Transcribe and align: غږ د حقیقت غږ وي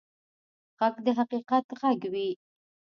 غږ 0.79 0.95
د 1.05 1.07
حقیقت 1.19 1.65
غږ 1.79 1.99
وي 2.13 2.29